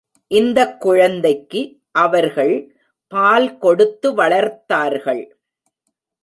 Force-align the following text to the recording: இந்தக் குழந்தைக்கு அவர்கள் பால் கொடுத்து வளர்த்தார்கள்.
இந்தக் 0.27 0.81
குழந்தைக்கு 0.81 1.79
அவர்கள் 1.91 2.75
பால் 3.07 3.57
கொடுத்து 3.57 4.15
வளர்த்தார்கள். 4.15 5.29